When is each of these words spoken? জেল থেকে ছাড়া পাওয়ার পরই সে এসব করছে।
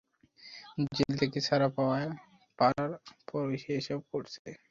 জেল 0.95 1.11
থেকে 1.21 1.39
ছাড়া 1.47 1.67
পাওয়ার 1.77 2.89
পরই 3.27 3.57
সে 3.63 3.71
এসব 3.79 3.99
করছে। 4.11 4.45